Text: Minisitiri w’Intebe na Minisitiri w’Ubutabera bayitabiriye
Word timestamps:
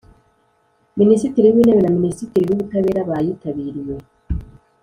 Minisitiri 0.99 1.47
w’Intebe 1.53 1.81
na 1.83 1.91
Minisitiri 1.97 2.43
w’Ubutabera 2.47 3.01
bayitabiriye 3.09 3.95